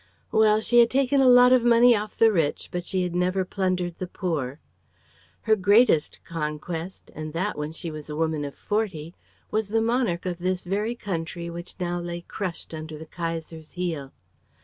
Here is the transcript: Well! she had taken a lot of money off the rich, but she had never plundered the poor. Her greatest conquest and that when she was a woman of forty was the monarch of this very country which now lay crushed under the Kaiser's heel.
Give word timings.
Well! 0.31 0.61
she 0.61 0.79
had 0.79 0.89
taken 0.89 1.21
a 1.21 1.27
lot 1.29 1.53
of 1.53 1.63
money 1.63 1.95
off 1.95 2.17
the 2.17 2.31
rich, 2.31 2.69
but 2.71 2.85
she 2.85 3.03
had 3.03 3.13
never 3.13 3.45
plundered 3.45 3.99
the 3.99 4.07
poor. 4.07 4.59
Her 5.41 5.55
greatest 5.55 6.17
conquest 6.27 7.11
and 7.13 7.33
that 7.33 7.55
when 7.55 7.71
she 7.71 7.91
was 7.91 8.09
a 8.09 8.15
woman 8.15 8.43
of 8.43 8.55
forty 8.55 9.13
was 9.51 9.67
the 9.67 9.79
monarch 9.79 10.25
of 10.25 10.39
this 10.39 10.63
very 10.63 10.95
country 10.95 11.51
which 11.51 11.75
now 11.79 11.99
lay 11.99 12.21
crushed 12.21 12.73
under 12.73 12.97
the 12.97 13.05
Kaiser's 13.05 13.73
heel. 13.73 14.11